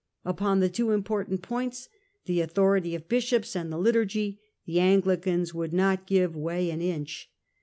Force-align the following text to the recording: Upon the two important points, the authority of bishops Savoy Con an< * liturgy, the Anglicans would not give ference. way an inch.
Upon 0.25 0.61
the 0.61 0.69
two 0.69 0.89
important 0.89 1.43
points, 1.43 1.87
the 2.25 2.41
authority 2.41 2.95
of 2.95 3.07
bishops 3.07 3.49
Savoy 3.49 3.65
Con 3.69 3.73
an< 3.73 3.79
* 3.79 3.83
liturgy, 3.83 4.39
the 4.65 4.79
Anglicans 4.79 5.53
would 5.53 5.73
not 5.73 6.07
give 6.07 6.31
ference. 6.31 6.35
way 6.41 6.69
an 6.71 6.81
inch. 6.81 7.29